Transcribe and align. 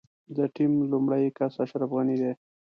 د 0.35 0.39
ټيم 0.55 0.73
لومړی 0.91 1.25
کس 1.37 1.53
اشرف 1.63 1.89
غني 1.97 2.15
دی. 2.21 2.31